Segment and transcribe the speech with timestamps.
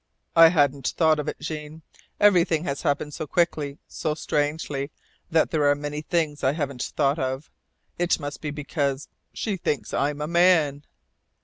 [0.35, 1.83] "I hadn't thought of it, Jean.
[2.19, 4.89] Everything has happened so quickly, so strangely,
[5.29, 7.51] that there are many things I haven't thought of.
[7.99, 10.85] It must be because she thinks I'm a MAN!"